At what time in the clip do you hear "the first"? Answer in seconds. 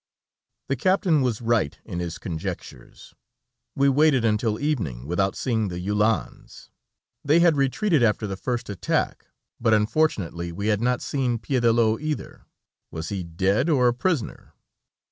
8.25-8.67